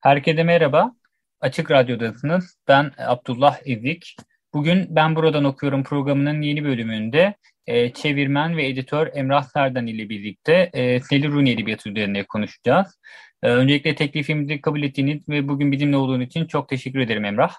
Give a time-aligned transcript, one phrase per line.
[0.00, 0.92] Herkese merhaba.
[1.40, 2.56] Açık Radyo'dasınız.
[2.68, 4.16] Ben Abdullah Ezik.
[4.54, 7.36] Bugün Ben Buradan Okuyorum programının yeni bölümünde
[7.66, 13.00] e, çevirmen ve editör Emrah Serdan ile birlikte e, Seli Runi Edebiyatı üzerine konuşacağız.
[13.42, 17.54] E, öncelikle teklifimizi kabul ettiğiniz ve bugün bizimle olduğun için çok teşekkür ederim Emrah.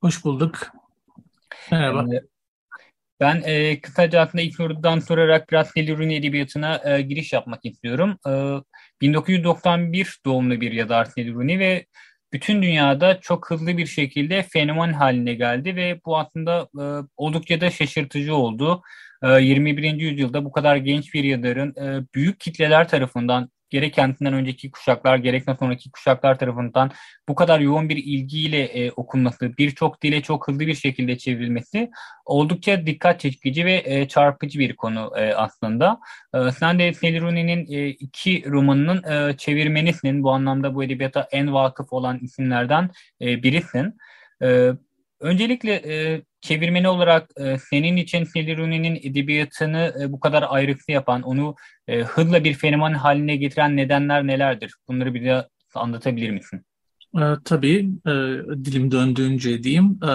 [0.00, 0.58] Hoş bulduk.
[1.70, 2.14] Merhaba.
[2.14, 2.22] E,
[3.20, 8.18] ben e, kısaca aslında ilk sorudan sorarak biraz Seli Runi Edebiyatı'na e, giriş yapmak istiyorum.
[8.28, 8.32] E,
[9.00, 11.86] 1991 doğumlu bir yazar Seli Runi ve
[12.32, 16.84] bütün dünyada çok hızlı bir şekilde fenomen haline geldi ve bu aslında e,
[17.16, 18.82] oldukça da şaşırtıcı oldu.
[19.22, 19.82] E, 21.
[20.00, 25.56] yüzyılda bu kadar genç bir yazarın e, büyük kitleler tarafından gerek kendinden önceki kuşaklar gerekse
[25.60, 26.90] sonraki kuşaklar tarafından
[27.28, 31.90] bu kadar yoğun bir ilgiyle e, okunması, birçok dile çok hızlı bir şekilde çevrilmesi
[32.24, 36.00] oldukça dikkat çekici ve e, çarpıcı bir konu e, aslında.
[36.34, 40.22] E, sen de Seliruni'nin e, iki romanının e, çevirmenisin.
[40.22, 43.98] Bu anlamda bu edebiyata en vakıf olan isimlerden e, birisin.
[44.42, 44.72] E,
[45.20, 51.54] öncelikle e, çevirmeni olarak e, senin için Seliruni'nin edebiyatını e, bu kadar ayrıksı yapan, onu
[51.88, 54.74] e, hızla bir fenomen haline getiren nedenler nelerdir?
[54.88, 56.64] Bunları bize anlatabilir misin?
[57.16, 58.10] E, tabii e,
[58.64, 59.98] dilim döndüğünce diyeyim.
[60.04, 60.12] E,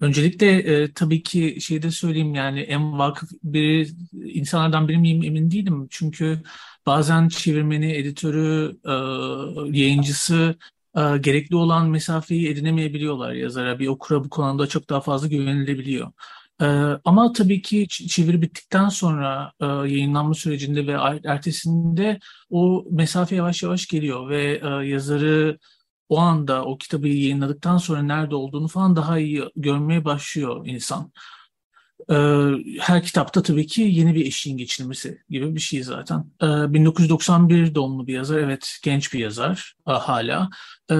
[0.00, 5.50] öncelikle e, tabii ki şey de söyleyeyim yani en vakıf bir insanlardan biri miyim emin
[5.50, 5.86] değilim.
[5.90, 6.42] Çünkü
[6.86, 8.92] bazen çevirmeni, editörü, e,
[9.78, 10.54] yayıncısı
[10.96, 13.78] e, gerekli olan mesafeyi edinemeyebiliyorlar yazara.
[13.78, 16.12] Bir okura bu konuda çok daha fazla güvenilebiliyor.
[16.60, 16.66] E,
[17.04, 22.18] ama tabii ki çeviri bittikten sonra e, yayınlanma sürecinde ve ertesinde
[22.50, 25.58] o mesafe yavaş yavaş geliyor ve e, yazarı
[26.08, 31.12] o anda o kitabı yayınladıktan sonra nerede olduğunu falan daha iyi görmeye başlıyor insan.
[32.10, 32.50] Ee,
[32.80, 36.24] her kitapta tabii ki yeni bir eşiğin geçilmesi gibi bir şey zaten.
[36.42, 40.50] 1991 ee, doğumlu bir yazar, evet genç bir yazar e, hala.
[40.90, 40.96] Ee,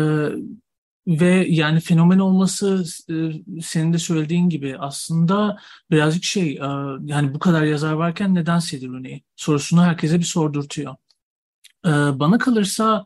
[1.06, 3.14] ve yani fenomen olması e,
[3.62, 5.58] senin de söylediğin gibi aslında
[5.90, 6.66] birazcık şey e,
[7.04, 10.94] yani bu kadar yazar varken neden Sedir sorusunu herkese bir sordurtuyor.
[12.14, 13.04] Bana kalırsa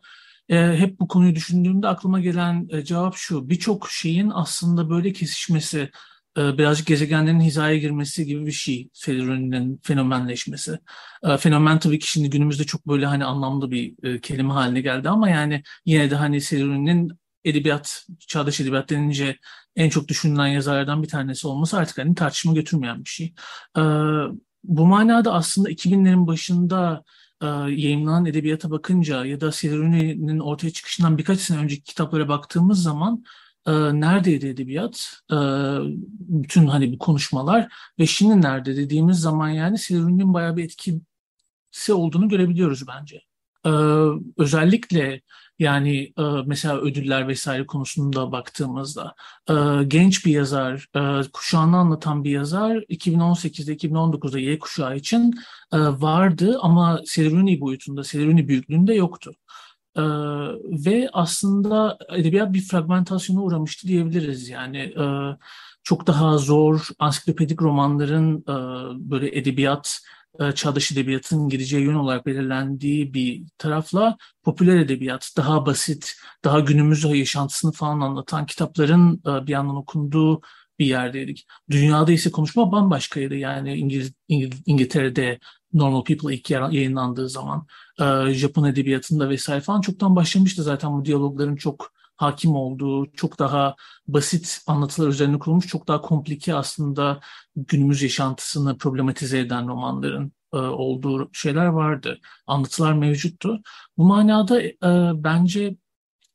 [0.49, 5.89] hep bu konuyu düşündüğümde aklıma gelen cevap şu birçok şeyin aslında böyle kesişmesi
[6.37, 10.79] birazcık gezegenlerin hizaya girmesi gibi bir şey Federer'in fenomenleşmesi.
[11.23, 15.09] E, fenomen tabii ki şimdi günümüzde çok böyle hani anlamlı bir e, kelime haline geldi
[15.09, 17.11] ama yani yine de hani Federer'in
[17.43, 19.37] edebiyat, çağdaş edebiyat denince
[19.75, 23.33] en çok düşünülen yazarlardan bir tanesi olması artık hani tartışma götürmeyen bir şey.
[24.63, 27.03] Bu manada aslında 2000'lerin başında
[27.67, 33.23] yayınlanan edebiyata bakınca ya da Federer'in ortaya çıkışından birkaç sene önceki kitaplara baktığımız zaman
[33.67, 35.21] e, neredeydi edebiyat?
[35.31, 35.35] E,
[36.19, 42.29] bütün hani bu konuşmalar ve şimdi nerede dediğimiz zaman yani Silivri'nin bayağı bir etkisi olduğunu
[42.29, 43.21] görebiliyoruz bence.
[43.65, 43.71] E,
[44.37, 45.21] özellikle
[45.59, 49.15] yani e, mesela ödüller vesaire konusunda baktığımızda
[49.49, 49.53] e,
[49.87, 55.33] genç bir yazar, e, kuşağını anlatan bir yazar 2018'de 2019'da Y kuşağı için
[55.73, 59.31] e, vardı ama Silivri boyutunda, Silivri büyüklüğünde yoktu.
[59.97, 60.01] Ee,
[60.85, 64.49] ve aslında edebiyat bir fragmentasyona uğramıştı diyebiliriz.
[64.49, 65.05] Yani e,
[65.83, 68.53] çok daha zor ansiklopedik romanların e,
[69.09, 69.99] böyle edebiyat,
[70.39, 76.13] e, çağdaş edebiyatın gideceği yön olarak belirlendiği bir tarafla popüler edebiyat, daha basit,
[76.43, 80.41] daha günümüz yaşantısını falan anlatan kitapların e, bir yandan okunduğu
[80.79, 81.47] bir yerdeydik.
[81.69, 83.35] Dünyada ise konuşma bambaşkaydı.
[83.35, 85.39] Yani İngiliz, İngiliz, İngiltere'de
[85.73, 87.67] Normal People ilk yayınlandığı zaman
[87.99, 93.75] e, Japon edebiyatında vesaire falan çoktan başlamıştı zaten bu diyalogların çok hakim olduğu, çok daha
[94.07, 97.19] basit anlatılar üzerine kurulmuş, çok daha komplike aslında
[97.55, 102.19] günümüz yaşantısını problematize eden romanların e, olduğu şeyler vardı.
[102.47, 103.61] Anlatılar mevcuttu.
[103.97, 104.73] Bu manada e,
[105.23, 105.75] bence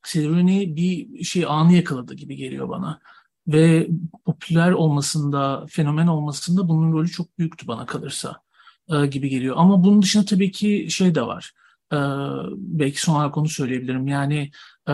[0.05, 3.01] Silverini bir şey anı yakaladı gibi geliyor bana.
[3.49, 3.89] Ve
[4.25, 8.44] popüler olmasında, fenomen olmasında bunun rolü çok büyüktü bana kalırsa
[8.93, 9.55] e, gibi geliyor.
[9.59, 11.53] Ama bunun dışında tabii ki şey de var.
[11.93, 11.97] e,
[12.57, 14.07] belki son olarak onu söyleyebilirim.
[14.07, 14.51] Yani
[14.89, 14.93] e,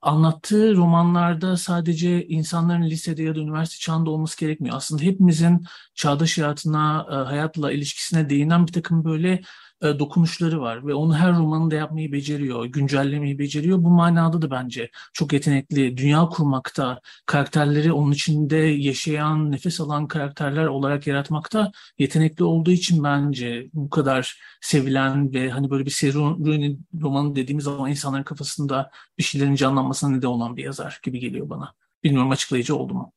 [0.00, 4.76] anlattığı romanlarda sadece insanların lisede ya da üniversite çağında olması gerekmiyor.
[4.76, 5.64] Aslında hepimizin
[5.94, 9.42] çağdaş hayatına, hayatla ilişkisine değinen bir takım böyle
[9.82, 13.78] e, dokunuşları var ve onu her romanında yapmayı beceriyor, güncellemeyi beceriyor.
[13.78, 15.96] Bu manada da bence çok yetenekli.
[15.96, 23.68] Dünya kurmakta, karakterleri onun içinde yaşayan, nefes alan karakterler olarak yaratmakta yetenekli olduğu için bence
[23.72, 29.54] bu kadar sevilen ve hani böyle bir Seruni romanı dediğimiz zaman insanların kafasında bir şeylerin
[29.54, 31.74] canlanmasına neden olan bir yazar gibi geliyor bana.
[32.04, 33.12] Bilmiyorum açıklayıcı oldu mu?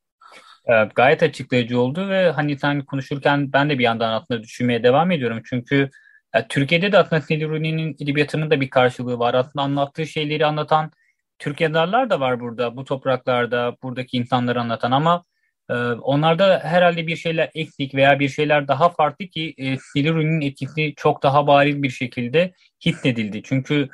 [0.65, 5.11] Evet, gayet açıklayıcı oldu ve hani sen konuşurken ben de bir yandan aslında düşünmeye devam
[5.11, 5.41] ediyorum.
[5.45, 5.89] Çünkü
[6.35, 9.33] ya, Türkiye'de de aslında Silivri'nin edebiyatının da bir karşılığı var.
[9.33, 10.91] Aslında anlattığı şeyleri anlatan
[11.39, 15.23] Türk yazarlar da var burada, bu topraklarda, buradaki insanları anlatan ama
[15.69, 20.93] e, onlarda herhalde bir şeyler eksik veya bir şeyler daha farklı ki e, Silivri'nin etkisi
[20.97, 22.53] çok daha bariz bir şekilde
[22.85, 23.43] hissedildi.
[23.43, 23.89] Çünkü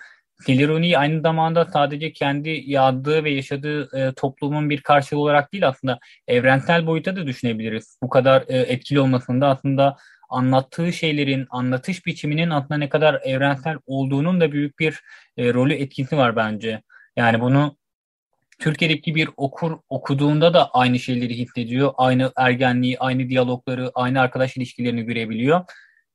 [0.46, 6.00] Silivri aynı zamanda sadece kendi yazdığı ve yaşadığı e, toplumun bir karşılığı olarak değil aslında
[6.28, 7.98] evrensel boyuta da düşünebiliriz.
[8.04, 9.98] Bu kadar e, etkili olmasında aslında
[10.32, 15.02] anlattığı şeylerin, anlatış biçiminin aslında ne kadar evrensel olduğunun da büyük bir
[15.38, 16.82] e, rolü etkisi var bence.
[17.16, 17.78] Yani bunu
[18.60, 21.94] Türkiye'deki bir okur okuduğunda da aynı şeyleri hissediyor.
[21.98, 25.62] Aynı ergenliği, aynı diyalogları, aynı arkadaş ilişkilerini görebiliyor.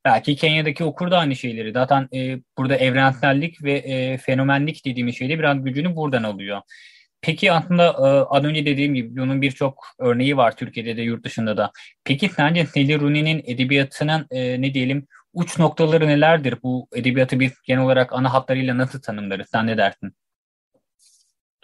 [0.05, 1.73] Belki Kenya'daki okur da aynı şeyleri.
[1.73, 6.61] Zaten e, burada evrensellik ve e, fenomenlik dediğimiz şeyde biraz gücünü buradan alıyor.
[7.26, 11.56] Peki aslında e, az önce dediğim gibi bunun birçok örneği var Türkiye'de de yurt dışında
[11.56, 11.73] da.
[12.05, 16.55] Peki sence Sally Rooney'nin edebiyatının e, ne diyelim uç noktaları nelerdir?
[16.62, 19.46] Bu edebiyatı biz genel olarak ana hatlarıyla nasıl tanımlarız?
[19.52, 20.12] Sen ne dersin?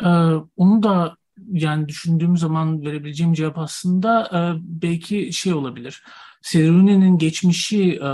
[0.02, 0.08] Ee,
[0.56, 1.16] onu da
[1.52, 6.02] yani düşündüğüm zaman verebileceğim cevap aslında e, belki şey olabilir.
[6.42, 8.10] Seruni'nin geçmişi e,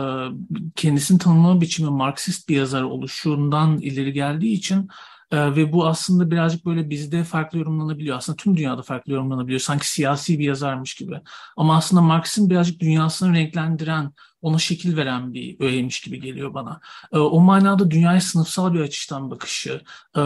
[0.76, 4.88] kendisini tanımlama biçimi Marksist bir yazar oluşundan ileri geldiği için
[5.32, 8.16] ee, ve bu aslında birazcık böyle bizde farklı yorumlanabiliyor.
[8.16, 9.60] Aslında tüm dünyada farklı yorumlanabiliyor.
[9.60, 11.20] Sanki siyasi bir yazarmış gibi.
[11.56, 16.80] Ama aslında Marx'ın birazcık dünyasını renklendiren, ona şekil veren bir öğeymiş gibi geliyor bana.
[17.12, 19.82] Ee, o manada dünyaya sınıfsal bir açıdan bakışı,
[20.16, 20.22] e,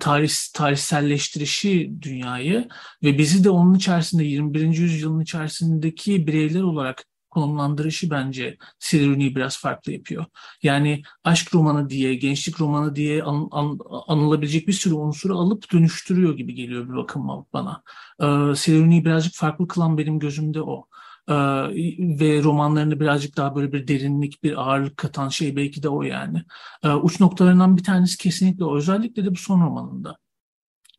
[0.00, 2.68] tarih, tarihselleştirişi dünyayı
[3.02, 4.82] ve bizi de onun içerisinde 21.
[4.82, 7.04] yüzyılın içerisindeki bireyler olarak
[7.34, 10.24] konumlandırışı bence Silivri'yi biraz farklı yapıyor.
[10.62, 13.78] Yani aşk romanı diye, gençlik romanı diye an, an,
[14.08, 17.82] anılabilecek bir sürü unsuru alıp dönüştürüyor gibi geliyor bir bakıma bana.
[18.20, 20.86] Ee, Silivri'yi birazcık farklı kılan benim gözümde o.
[21.28, 21.34] Ee,
[22.20, 26.42] ve romanlarını birazcık daha böyle bir derinlik, bir ağırlık katan şey belki de o yani.
[26.82, 28.76] Ee, uç noktalarından bir tanesi kesinlikle o.
[28.76, 30.23] Özellikle de bu son romanında.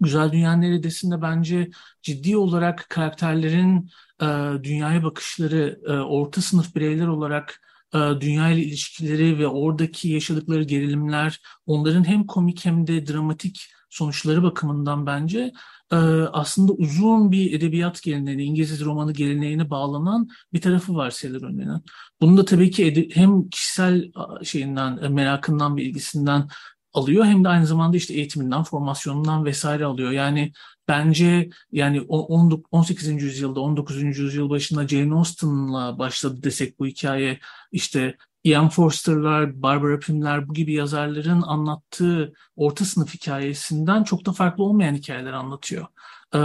[0.01, 1.69] Güzel Dünya Neredesinde bence
[2.01, 3.89] ciddi olarak karakterlerin
[4.21, 4.25] e,
[4.63, 7.61] dünyaya bakışları, e, orta sınıf bireyler olarak
[7.93, 14.43] e, dünya ile ilişkileri ve oradaki yaşadıkları gerilimler, onların hem komik hem de dramatik sonuçları
[14.43, 15.51] bakımından bence
[15.91, 15.95] e,
[16.31, 21.83] aslında uzun bir edebiyat geleneğine, İngiliz romanı geleneğine bağlanan bir tarafı var Celeron'un.
[22.21, 24.11] Bunun da tabii ki hem kişisel
[24.43, 26.47] şeyinden, e, merakından ve ilgisinden
[26.95, 30.11] alıyor hem de aynı zamanda işte eğitiminden, formasyonundan vesaire alıyor.
[30.11, 30.51] Yani
[30.87, 33.23] bence yani 18.
[33.23, 34.19] yüzyılda, 19.
[34.19, 37.39] yüzyıl başında Jane Austen'la başladı desek bu hikaye
[37.71, 44.63] işte Ian Forster'lar, Barbara Pym'ler bu gibi yazarların anlattığı orta sınıf hikayesinden çok da farklı
[44.63, 45.87] olmayan hikayeler anlatıyor.
[46.33, 46.39] Ee,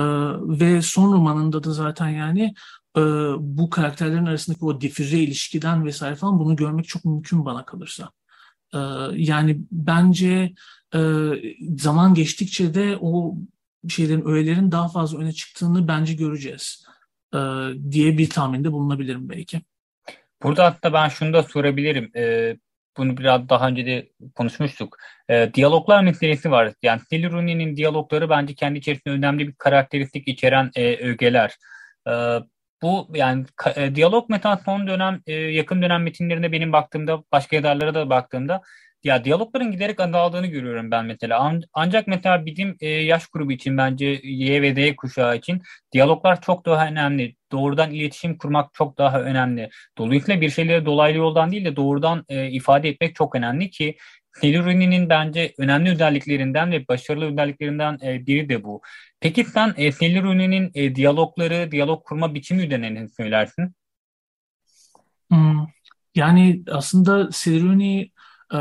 [0.60, 2.54] ve son romanında da zaten yani
[2.96, 3.00] e,
[3.38, 8.10] bu karakterlerin arasındaki o difüze ilişkiden vesaire falan bunu görmek çok mümkün bana kalırsa.
[8.74, 8.78] Ee,
[9.14, 10.52] yani bence
[10.94, 11.00] e,
[11.78, 13.34] zaman geçtikçe de o
[13.88, 16.86] şeylerin, öğelerin daha fazla öne çıktığını bence göreceğiz
[17.34, 17.38] e,
[17.90, 19.60] diye bir tahminde bulunabilirim belki.
[20.42, 22.10] Burada hatta ben şunu da sorabilirim.
[22.16, 22.56] E,
[22.96, 24.96] bunu biraz daha önce de konuşmuştuk.
[25.28, 26.72] E, diyaloglar meselesi var.
[26.82, 31.56] Yani Sally diyalogları bence kendi içerisinde önemli bir karakteristik içeren e, ögeler.
[32.08, 32.12] E,
[32.82, 33.44] bu yani
[33.76, 38.62] e, diyalog metan son dönem e, yakın dönem metinlerinde benim baktığımda başka yazarlara da baktığımda
[39.04, 41.38] ya diyalogların giderek azaldığını görüyorum ben mesela.
[41.38, 46.40] An, ancak mesela bizim e, yaş grubu için bence Y ve D kuşağı için diyaloglar
[46.40, 47.36] çok daha önemli.
[47.52, 49.70] Doğrudan iletişim kurmak çok daha önemli.
[49.98, 53.96] Dolayısıyla bir şeyleri dolaylı yoldan değil de doğrudan e, ifade etmek çok önemli ki
[54.32, 58.82] Selurini'nin bence önemli özelliklerinden ve başarılı özelliklerinden e, biri de bu.
[59.20, 63.74] Peki sen e, Selurini'nin e, diyalogları, diyalog kurma biçimi üzerine söylersin?
[65.30, 65.66] Hmm,
[66.14, 68.10] yani aslında Selurini
[68.54, 68.58] e,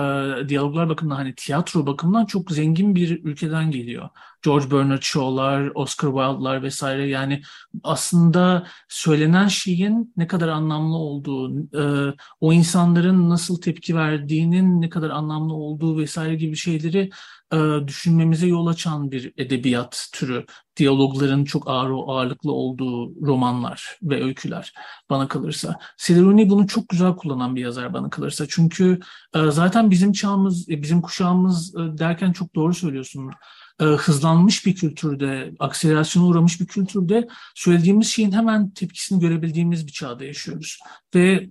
[0.49, 4.09] diyaloglar bakımından hani tiyatro bakımından çok zengin bir ülkeden geliyor.
[4.41, 7.41] George Bernard Shaw'lar, Oscar Wilde'lar vesaire yani
[7.83, 15.09] aslında söylenen şeyin ne kadar anlamlı olduğu, e, o insanların nasıl tepki verdiğinin ne kadar
[15.09, 17.09] anlamlı olduğu vesaire gibi şeyleri
[17.53, 20.45] e, düşünmemize yol açan bir edebiyat türü.
[20.77, 24.73] Diyalogların çok ağır ağırlıklı olduğu romanlar ve öyküler
[25.09, 25.79] bana kalırsa.
[25.97, 28.45] Celeroni bunu çok güzel kullanan bir yazar bana kalırsa.
[28.49, 28.99] Çünkü
[29.35, 33.31] e, zaten bizim çağımız, e, bizim kuşağımız derken çok doğru söylüyorsun
[33.79, 40.79] hızlanmış bir kültürde, akselerasyona uğramış bir kültürde söylediğimiz şeyin hemen tepkisini görebildiğimiz bir çağda yaşıyoruz.
[41.15, 41.49] Ve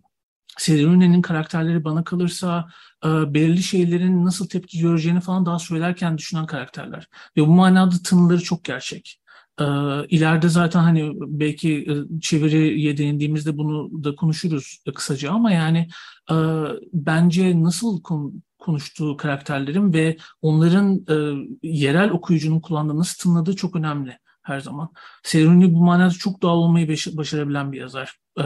[0.58, 2.68] Serenini'nin karakterleri bana kalırsa
[3.04, 7.08] e, belirli şeylerin nasıl tepki göreceğini falan daha söylerken düşünen karakterler.
[7.36, 9.20] Ve bu manada tınıları çok gerçek.
[9.60, 9.64] E,
[10.08, 15.88] ileride zaten hani belki e, çeviriye değindiğimizde bunu da konuşuruz kısaca ama yani
[16.30, 16.34] e,
[16.92, 21.14] bence nasıl kon, konuştuğu karakterlerin ve onların e,
[21.68, 24.88] yerel okuyucunun kullandığı nasıl tınladığı çok önemli her zaman.
[25.22, 28.18] Seruni bu manada çok doğal olmayı başarabilen bir yazar.
[28.40, 28.44] Ee,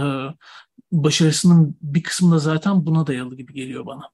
[0.93, 4.11] başarısının bir kısmı da zaten buna dayalı gibi geliyor bana.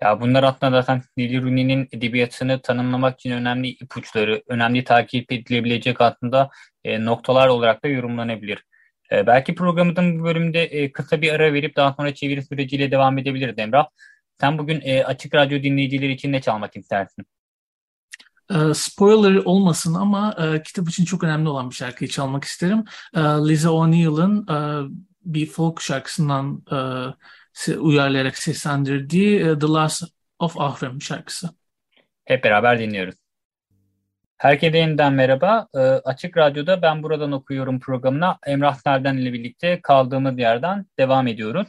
[0.00, 6.50] Ya bunlar aslında zaten Lili Rooney'nin edebiyatını tanımlamak için önemli ipuçları, önemli takip edilebilecek aslında
[6.84, 8.64] e, noktalar olarak da yorumlanabilir.
[9.12, 13.18] E, belki programımızın bu bölümde e, kısa bir ara verip daha sonra çeviri süreciyle devam
[13.18, 13.86] edebiliriz Emrah.
[14.40, 17.24] Sen bugün e, Açık Radyo dinleyicileri için ne çalmak istersin?
[18.50, 22.84] E, spoiler olmasın ama e, kitap için çok önemli olan bir şarkıyı çalmak isterim.
[23.16, 24.88] E, Liza O'Neill'ın e,
[25.24, 26.62] bir folk şarkısından
[27.68, 30.02] e, uyarlayarak seslendirdiği The Last
[30.38, 31.50] of Ahrem şarkısı.
[32.24, 33.14] Hep beraber dinliyoruz.
[34.36, 35.68] Herkese yeniden merhaba.
[35.74, 41.68] E, Açık Radyo'da Ben Buradan Okuyorum programına Emrah Serden ile birlikte kaldığımız yerden devam ediyoruz.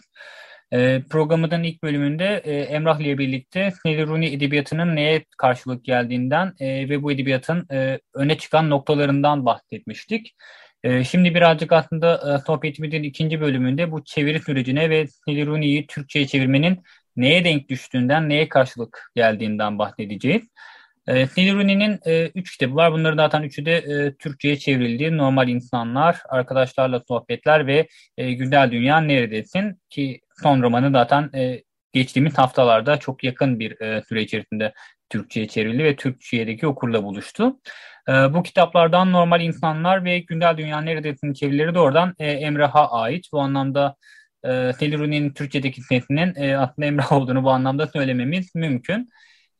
[0.75, 7.03] E, programımızın ilk bölümünde e, Emrah ile birlikte Rooney edebiyatının neye karşılık geldiğinden e, ve
[7.03, 10.35] bu edebiyatın e, öne çıkan noktalarından bahsetmiştik.
[10.83, 16.83] E, şimdi birazcık aslında e, sohbetimizin ikinci bölümünde bu çeviri sürecine ve Rooney'i Türkçe'ye çevirmenin
[17.15, 20.43] neye denk düştüğünden, neye karşılık geldiğinden bahsedeceğiz.
[21.07, 22.91] E, Rooney'nin e, üç kitabı var.
[22.91, 25.17] Bunların zaten üçü de e, Türkçe'ye çevrildi.
[25.17, 29.81] Normal İnsanlar, Arkadaşlarla Sohbetler ve e, Güzel Dünya Neredesin?
[29.89, 31.63] Ki son romanı zaten e,
[31.93, 34.73] geçtiğimiz haftalarda çok yakın bir e, süre içerisinde
[35.09, 37.59] Türkçe'ye çevrildi ve Türkçe'deki okurla buluştu.
[38.09, 43.25] E, bu kitaplardan Normal İnsanlar ve Gündel Dünya Neredesin çevirileri doğrudan e, Emrah'a ait.
[43.33, 43.95] Bu anlamda
[44.43, 44.49] e,
[44.97, 49.09] Rooney'nin Türkçedeki metninin e, aslında Emrah olduğunu bu anlamda söylememiz mümkün.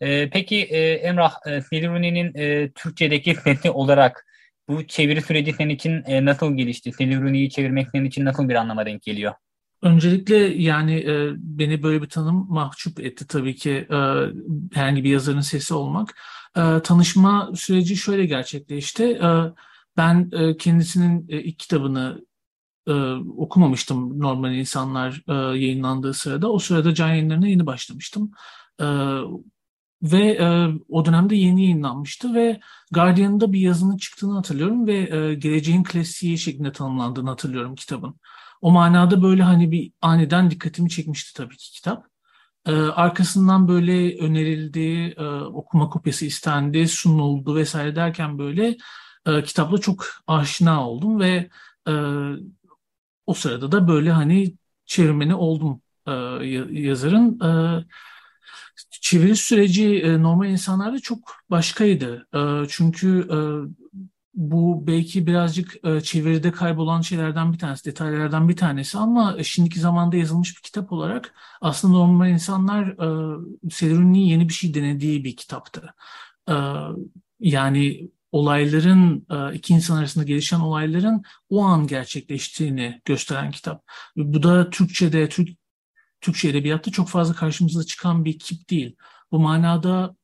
[0.02, 4.26] E, peki e, Emrah, e, Silivri'nin e, Türkçedeki metni olarak
[4.68, 6.92] bu çeviri süreci senin için e, nasıl gelişti?
[6.92, 9.34] Silivri'yi çevirmek senin için nasıl bir anlama denk geliyor?
[9.82, 13.98] Öncelikle yani e, beni böyle bir tanım mahcup etti tabii ki e,
[14.74, 16.16] herhangi bir yazarın sesi olmak.
[16.58, 19.04] E, tanışma süreci şöyle gerçekleşti.
[19.04, 19.54] E,
[19.98, 22.26] ben e, kendisinin e, ilk kitabını
[22.88, 22.94] e,
[23.38, 26.52] okumamıştım normal insanlar e, yayınlandığı sırada.
[26.52, 28.32] O sırada can yayınlarına yeni başlamıştım.
[28.82, 28.86] E,
[30.04, 32.60] ve e, o dönemde yeni yayınlanmıştı ve
[32.92, 38.20] Guardian'da bir yazının çıktığını hatırlıyorum ve e, geleceğin klasiği şeklinde tanımlandığını hatırlıyorum kitabın.
[38.62, 42.06] O manada böyle hani bir aniden dikkatimi çekmişti tabii ki kitap.
[42.66, 48.78] E, arkasından böyle önerildi, e, okuma kopyası istendi, sunuldu vesaire derken böyle
[49.26, 51.50] e, kitapla çok aşina oldum ve
[51.88, 51.94] e,
[53.26, 54.54] o sırada da böyle hani
[54.86, 56.12] çevirmeni oldum e,
[56.72, 57.40] yazarın.
[57.40, 57.50] E,
[59.02, 62.28] çeviri süreci e, normal insanlarda çok başkaydı.
[62.36, 63.38] E, çünkü e,
[64.36, 70.16] bu belki birazcık e, çeviride kaybolan şeylerden bir tanesi, detaylardan bir tanesi ama şimdiki zamanda
[70.16, 75.94] yazılmış bir kitap olarak aslında normal insanlar e, Seleri'nin yeni bir şey denediği bir kitaptı.
[76.50, 76.54] E,
[77.40, 83.84] yani olayların, e, iki insan arasında gelişen olayların o an gerçekleştiğini gösteren kitap.
[84.16, 85.50] Bu da Türkçe'de, Türk
[86.22, 88.96] Türkçe edebiyatta çok fazla karşımıza çıkan bir kip değil.
[89.32, 90.16] Bu manada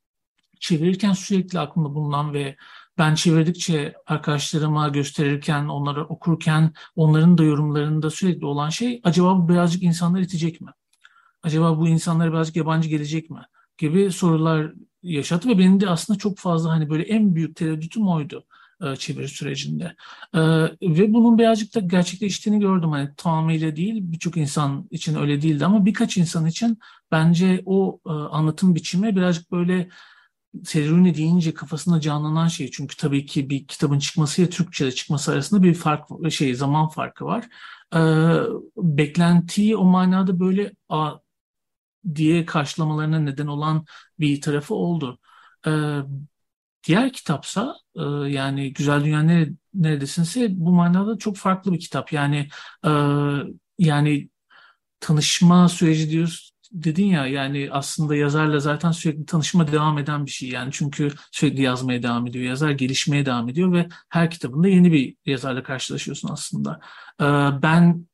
[0.59, 2.55] çevirirken sürekli aklımda bulunan ve
[2.97, 9.83] ben çevirdikçe arkadaşlarıma gösterirken, onları okurken onların da yorumlarında sürekli olan şey acaba bu birazcık
[9.83, 10.71] insanları itecek mi?
[11.43, 13.41] Acaba bu insanlara birazcık yabancı gelecek mi?
[13.81, 18.45] gibi sorular yaşattı ve benim de aslında çok fazla hani böyle en büyük tereddütüm oydu
[18.81, 19.95] e, çeviri sürecinde.
[20.33, 20.39] E,
[20.81, 22.91] ve bunun birazcık da gerçekleştiğini gördüm.
[22.91, 26.79] Hani tamamıyla değil, birçok insan için öyle değildi ama birkaç insan için
[27.11, 29.89] bence o e, anlatım biçimi birazcık böyle
[30.65, 32.71] Seruni deyince kafasında canlanan şey.
[32.71, 37.25] Çünkü tabii ki bir kitabın çıkması ile Türkçe'de çıkması arasında bir fark şey zaman farkı
[37.25, 37.45] var.
[37.95, 37.97] Ee,
[38.77, 41.13] beklentiyi o manada böyle a,
[42.15, 43.85] diye karşılamalarına neden olan
[44.19, 45.19] bir tarafı oldu.
[45.67, 45.71] E,
[46.83, 52.13] diğer kitapsa e, yani Güzel Dünya Nere, Neredesinse bu manada çok farklı bir kitap.
[52.13, 52.47] Yani
[52.85, 52.89] e,
[53.79, 54.29] yani
[54.99, 60.49] tanışma süreci diyoruz dedin ya yani aslında yazarla zaten sürekli tanışma devam eden bir şey
[60.49, 65.15] yani çünkü sürekli yazmaya devam ediyor yazar gelişmeye devam ediyor ve her kitabında yeni bir
[65.25, 66.79] yazarla karşılaşıyorsun aslında.
[67.21, 67.25] Ee,
[67.63, 68.05] ben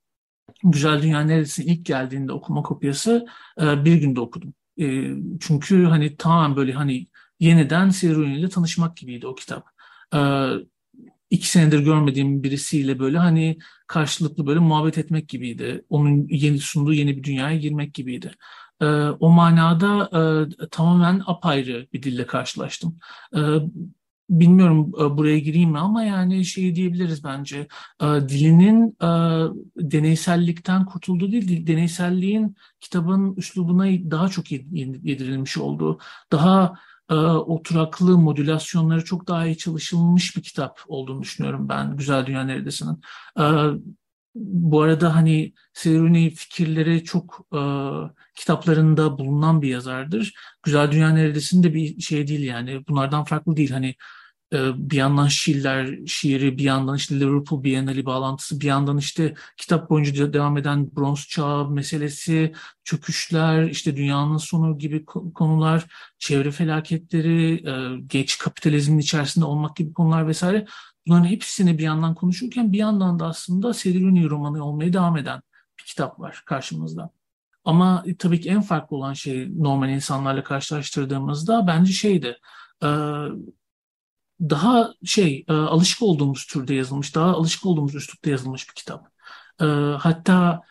[0.63, 3.25] Güzel Dünya Neresi ilk geldiğinde okuma kopyası
[3.61, 4.53] e, bir günde okudum.
[4.79, 4.85] E,
[5.39, 7.07] çünkü hani tamamen böyle hani
[7.39, 9.65] yeniden Siruni ile tanışmak gibiydi o kitap.
[10.13, 10.19] E,
[11.29, 13.57] iki senedir görmediğim birisiyle böyle hani
[13.87, 15.85] karşılıklı böyle muhabbet etmek gibiydi.
[15.89, 18.31] Onun yeni sunduğu yeni bir dünyaya girmek gibiydi.
[18.81, 18.85] E,
[19.19, 20.09] o manada
[20.61, 22.99] e, tamamen apayrı bir dille karşılaştım.
[23.35, 23.39] E,
[24.29, 27.67] bilmiyorum buraya gireyim mi ama yani şey diyebiliriz bence.
[28.01, 29.09] E, dilinin e,
[29.91, 35.99] deneysellikten kurtulduğu değil, deneyselliğin kitabın üslubuna daha çok yedirilmiş olduğu,
[36.31, 36.73] daha
[37.09, 43.01] e, oturaklı modülasyonları çok daha iyi çalışılmış bir kitap olduğunu düşünüyorum ben Güzel Dünya Neredesi'nin.
[43.39, 43.43] E,
[44.35, 47.61] bu arada hani Seruni fikirleri çok e,
[48.35, 50.33] kitaplarında bulunan bir yazardır.
[50.63, 52.87] Güzel Dünya Neredesi'nin bir şey değil yani.
[52.87, 53.71] Bunlardan farklı değil.
[53.71, 53.95] Hani ee,
[54.53, 60.33] bir yandan Schiller şiiri, bir yandan işte Liverpool Biennale bağlantısı, bir yandan işte kitap boyunca
[60.33, 65.85] devam eden bronz çağı meselesi, çöküşler, işte dünyanın sonu gibi konular,
[66.19, 70.65] çevre felaketleri, e, geç kapitalizmin içerisinde olmak gibi konular vesaire.
[71.07, 75.41] Bunların hepsini bir yandan konuşurken bir yandan da aslında Sediruni romanı olmaya devam eden
[75.79, 77.09] bir kitap var karşımızda.
[77.65, 82.37] Ama tabii ki en farklı olan şey normal insanlarla karşılaştırdığımızda bence şeydi
[82.83, 82.87] e,
[84.41, 89.07] daha şey e, alışık olduğumuz türde yazılmış, daha alışık olduğumuz üslupta yazılmış bir kitap.
[89.61, 89.65] E,
[89.99, 90.61] hatta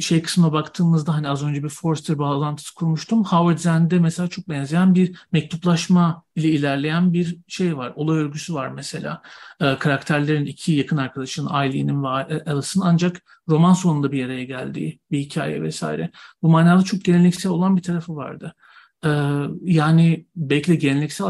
[0.00, 3.24] şey kısmına baktığımızda hani az önce bir Forster bağlantısı kurmuştum.
[3.24, 7.92] Howard Zenn'de mesela çok benzeyen bir mektuplaşma ile ilerleyen bir şey var.
[7.96, 9.22] Olay örgüsü var mesela.
[9.60, 15.18] E, karakterlerin iki yakın arkadaşın Eileen'in ve Alice'ın ancak roman sonunda bir araya geldiği bir
[15.18, 16.10] hikaye vesaire.
[16.42, 18.54] Bu manada çok geleneksel olan bir tarafı vardı.
[19.04, 19.08] Ee,
[19.62, 21.26] yani belki de geleneksel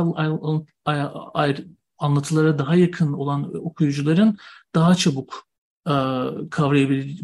[1.98, 4.38] anlatılara daha yakın olan okuyucuların
[4.74, 5.48] daha çabuk
[5.86, 5.94] e,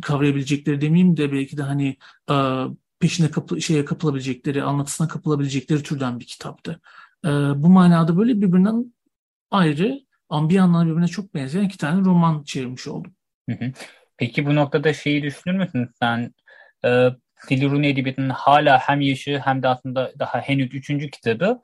[0.03, 1.97] kavrayabilecekleri demeyeyim de belki de hani
[2.31, 2.35] e,
[3.01, 6.81] peşine kapı, şeye kapılabilecekleri, anlatısına kapılabilecekleri türden bir kitaptı.
[7.25, 8.95] E, bu manada böyle birbirinden
[9.51, 10.01] ayrı
[10.51, 13.15] yandan birbirine çok benzeyen iki tane roman çevirmiş oldum.
[14.17, 16.35] Peki bu noktada şeyi düşünür müsün sen?
[17.51, 21.61] Dili Runi Edebiyatı'nın hala hem yaşı hem de aslında daha henüz üçüncü kitabı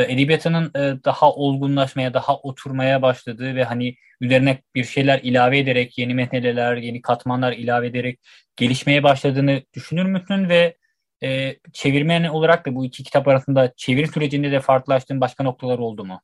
[0.00, 6.14] edebiyatının e, daha olgunlaşmaya, daha oturmaya başladığı ve hani üzerine bir şeyler ilave ederek, yeni
[6.14, 8.20] metneler, yeni katmanlar ilave ederek
[8.56, 10.76] gelişmeye başladığını düşünür müsün ve
[11.22, 16.04] e, çevirmen olarak da bu iki kitap arasında çeviri sürecinde de farklılaştığın başka noktalar oldu
[16.04, 16.20] mu?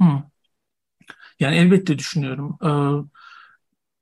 [0.00, 0.22] Hmm.
[1.40, 2.58] Yani elbette düşünüyorum.
[2.62, 2.68] Ee,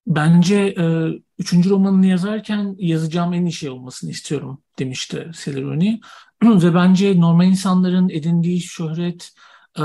[0.06, 6.00] bence e, üçüncü romanını yazarken yazacağım en iyi şey olmasını istiyorum demişti Celeroni.
[6.42, 9.30] Ve bence normal insanların edindiği şöhret,
[9.78, 9.82] e,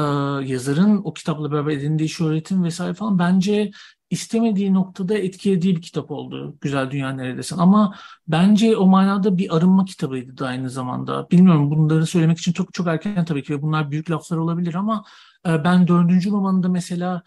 [0.51, 3.71] yazarın o kitapla beraber edindiği şöhretin vesaire falan bence
[4.09, 6.57] istemediği noktada etkilediği bir kitap oldu.
[6.61, 7.57] Güzel Dünya Neredesin.
[7.57, 7.95] Ama
[8.27, 11.29] bence o manada bir arınma kitabıydı da aynı zamanda.
[11.31, 15.03] Bilmiyorum bunları söylemek için çok çok erken tabii ki ve bunlar büyük laflar olabilir ama
[15.47, 17.23] e, ben dördüncü romanında mesela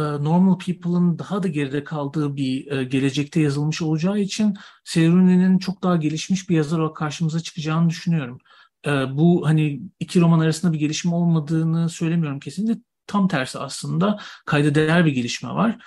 [0.00, 5.96] normal People'ın daha da geride kaldığı bir e, gelecekte yazılmış olacağı için Seruni'nin çok daha
[5.96, 8.38] gelişmiş bir yazar olarak karşımıza çıkacağını düşünüyorum.
[8.86, 12.82] E, bu hani iki roman arasında bir gelişme olmadığını söylemiyorum kesinlikle.
[13.06, 15.78] Tam tersi aslında kayda değer bir gelişme var.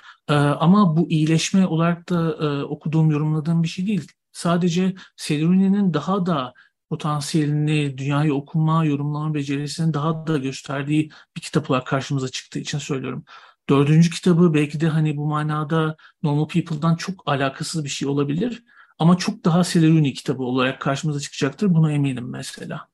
[0.59, 4.07] Ama bu iyileşme olarak da okuduğum, yorumladığım bir şey değil.
[4.31, 6.53] Sadece Seruni'nin daha da
[6.89, 13.25] potansiyelini, dünyayı okuma, yorumlama becerisini daha da gösterdiği bir kitap olarak karşımıza çıktığı için söylüyorum.
[13.69, 18.63] Dördüncü kitabı belki de hani bu manada Normal People'dan çok alakasız bir şey olabilir.
[18.99, 21.73] Ama çok daha Celeruni kitabı olarak karşımıza çıkacaktır.
[21.73, 22.87] Buna eminim mesela.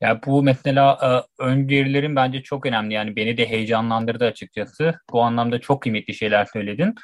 [0.00, 2.94] Ya bu mesela e, öngörülerin bence çok önemli.
[2.94, 4.94] Yani beni de heyecanlandırdı açıkçası.
[5.12, 6.94] Bu anlamda çok kıymetli şeyler söyledin.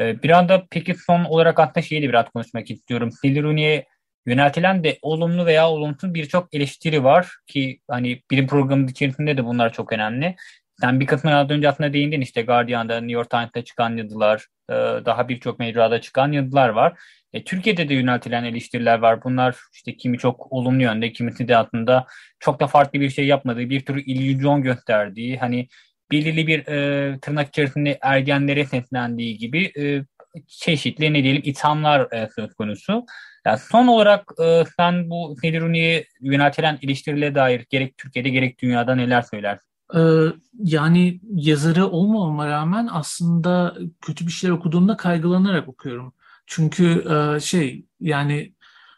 [0.00, 3.10] E, bir anda peki son olarak aslında şeyi de biraz konuşmak istiyorum.
[3.22, 3.86] Celeruni'ye
[4.26, 9.72] yöneltilen de olumlu veya olumsuz birçok eleştiri var ki hani bilim programı içerisinde de bunlar
[9.72, 10.36] çok önemli.
[10.80, 14.74] Sen bir kısmına az önce aslında değindin işte Guardian'da, New York Times'ta çıkan yazılar, e,
[15.04, 16.98] daha birçok mecrada çıkan yazılar var.
[17.32, 19.24] E, Türkiye'de de yöneltilen eleştiriler var.
[19.24, 22.06] Bunlar işte kimi çok olumlu yönde, kimisi de aslında
[22.40, 25.68] çok da farklı bir şey yapmadığı, bir tür illüzyon gösterdiği, hani
[26.12, 30.04] belirli bir e, tırnak içerisinde ergenlere seslendiği gibi e,
[30.48, 33.06] çeşitli ne diyelim ithamlar e, söz konusu.
[33.46, 39.22] Yani son olarak e, sen bu Nediruni'ye yöneltilen eleştirilere dair gerek Türkiye'de gerek dünyada neler
[39.22, 39.73] söylersin?
[39.94, 40.26] Ee,
[40.58, 46.12] yani yazarı olmamama rağmen aslında kötü bir şeyler okuduğumda kaygılanarak okuyorum.
[46.46, 47.04] Çünkü
[47.36, 48.54] e, şey yani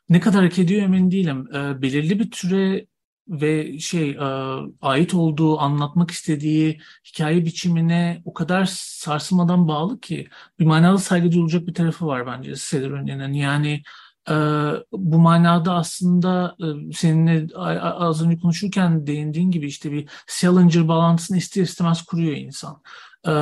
[0.08, 1.48] ne kadar hak ediyor emin değilim.
[1.54, 2.86] E, belirli bir türe
[3.28, 4.20] ve şey e,
[4.80, 10.28] ait olduğu, anlatmak istediği hikaye biçimine o kadar sarsılmadan bağlı ki
[10.58, 13.82] bir manada saygı duyulacak bir tarafı var bence Cedar Yani e,
[14.92, 21.62] bu manada aslında e, seninle az önce konuşurken değindiğin gibi işte bir Salinger bağlantısını ister
[21.62, 22.82] istemez kuruyor insan.
[23.26, 23.32] E,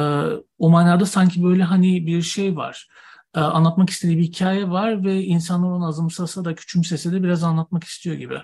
[0.58, 2.88] o manada sanki böyle hani bir şey var
[3.34, 7.84] e, anlatmak istediği bir hikaye var ve insanlar onu azımsasa da küçümsese de biraz anlatmak
[7.84, 8.38] istiyor gibi.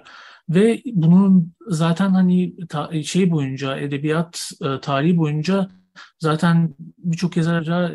[0.48, 2.54] Ve bunun zaten hani
[3.04, 5.70] şey boyunca edebiyat e, tarihi boyunca
[6.18, 7.94] zaten birçok yazara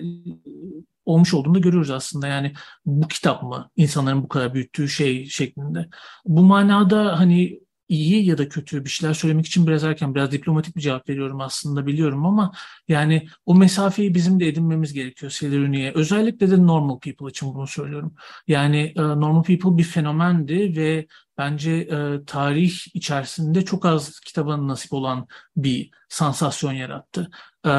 [1.06, 2.28] olmuş olduğunu da görüyoruz aslında.
[2.28, 2.54] Yani
[2.86, 5.90] bu kitap mı insanların bu kadar büyüttüğü şey şeklinde.
[6.26, 10.76] Bu manada hani iyi ya da kötü bir şeyler söylemek için biraz erken, biraz diplomatik
[10.76, 12.52] bir cevap veriyorum aslında biliyorum ama
[12.88, 15.92] yani o mesafeyi bizim de edinmemiz gerekiyor Seliruni'ye.
[15.96, 18.16] Özellikle de normal people için bunu söylüyorum.
[18.48, 25.28] Yani normal people bir fenomendi ve bence e, tarih içerisinde çok az kitaba nasip olan
[25.58, 27.30] bir sansasyon yarattı.
[27.66, 27.70] E,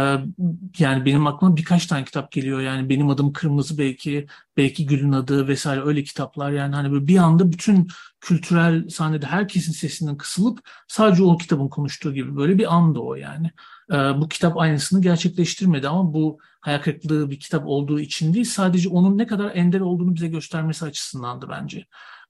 [0.79, 2.61] yani benim aklıma birkaç tane kitap geliyor.
[2.61, 6.51] Yani benim adım Kırmızı belki, belki Gül'ün adı vesaire öyle kitaplar.
[6.51, 7.89] Yani hani böyle bir anda bütün
[8.21, 13.51] kültürel sahnede herkesin sesinin kısılıp sadece o kitabın konuştuğu gibi böyle bir anda o yani.
[13.93, 18.89] E, bu kitap aynısını gerçekleştirmedi ama bu hayal kırıklığı bir kitap olduğu için değil sadece
[18.89, 21.87] onun ne kadar ender olduğunu bize göstermesi açısındandı bence.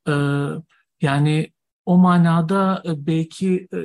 [0.07, 0.63] Evet
[1.01, 1.53] yani
[1.87, 3.79] o manada e, belki e,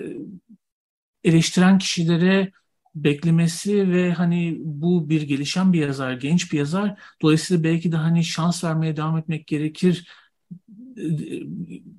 [1.23, 2.51] eleştiren kişilere
[2.95, 6.99] beklemesi ve hani bu bir gelişen bir yazar, genç bir yazar.
[7.21, 10.07] Dolayısıyla belki de hani şans vermeye devam etmek gerekir
[10.97, 11.03] e,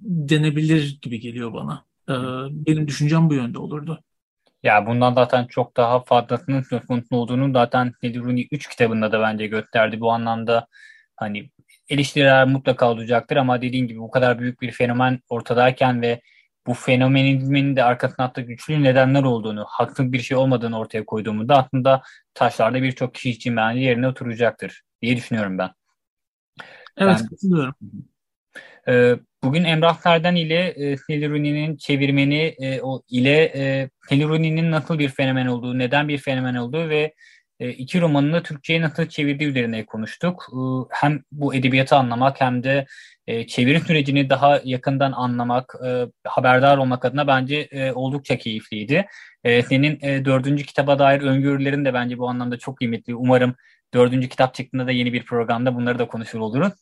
[0.03, 1.85] denebilir gibi geliyor bana.
[2.51, 4.03] Benim düşüncem bu yönde olurdu.
[4.63, 9.47] Ya bundan zaten çok daha fazlasının söz konusu olduğunu zaten Nediruni 3 kitabında da bence
[9.47, 10.01] gösterdi.
[10.01, 10.67] Bu anlamda
[11.17, 11.51] hani
[11.89, 16.21] eleştiriler mutlaka olacaktır ama dediğin gibi bu kadar büyük bir fenomen ortadayken ve
[16.67, 22.03] bu fenomenizmin de arkasında attığı güçlü nedenler olduğunu, haksız bir şey olmadığını ortaya koyduğumuzda aslında
[22.35, 25.71] taşlarda birçok kişi için bence yerine oturacaktır diye düşünüyorum ben.
[26.97, 27.75] Evet, ben, katılıyorum.
[28.89, 35.09] E, bugün Emrah Serden ile e, Seliruni'nin çevirmeni e, o, ile e, Seliruni'nin nasıl bir
[35.09, 37.15] fenomen olduğu, neden bir fenomen olduğu ve
[37.71, 40.47] iki romanını Türkçe'ye nasıl çevirdiği üzerine konuştuk.
[40.53, 40.59] E,
[40.91, 42.87] hem bu edebiyatı anlamak hem de
[43.27, 45.75] e, çeviri sürecini daha yakından anlamak,
[46.25, 49.07] haberdar olmak adına bence oldukça keyifliydi.
[49.45, 53.15] Senin dördüncü kitaba dair öngörülerin de bence bu anlamda çok kıymetli.
[53.15, 53.55] Umarım
[53.95, 56.73] dördüncü kitap çıktığında da yeni bir programda bunları da konuşur oluruz.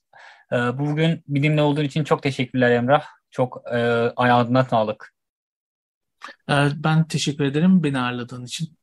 [0.52, 3.04] Bugün benimle olduğun için çok teşekkürler Emrah.
[3.30, 3.62] Çok
[4.16, 5.14] ayağına sağlık.
[6.74, 8.79] Ben teşekkür ederim beni ağırladığın için.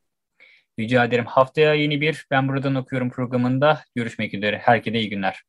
[0.79, 1.25] Rica ederim.
[1.25, 4.57] Haftaya yeni bir Ben Buradan Okuyorum programında görüşmek üzere.
[4.57, 5.43] Herkese iyi günler.